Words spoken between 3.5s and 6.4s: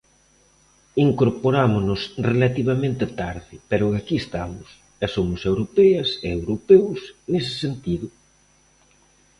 pero aquí estamos, e somos europeas e